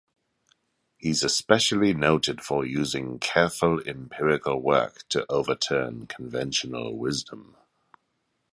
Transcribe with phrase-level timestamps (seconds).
[0.97, 7.55] He's especially noted for using careful empirical work to overturn conventional wisdom.